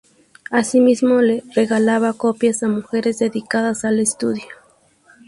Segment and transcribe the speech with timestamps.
[0.49, 4.47] Así mismo le regalaba copias a mujeres dedicadas al estudio.